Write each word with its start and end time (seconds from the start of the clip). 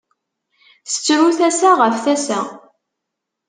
Tettru 0.89 1.29
tasa 1.37 1.71
ɣef 1.79 1.95
tasa. 2.05 2.39